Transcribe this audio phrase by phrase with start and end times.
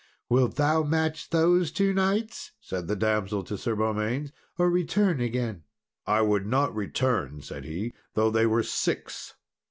[0.29, 5.61] "Wilt thou match those two knights," said the damsel to Sir Beaumains, "or return again?"
[6.07, 9.35] "I would not return," said he, "though they were six."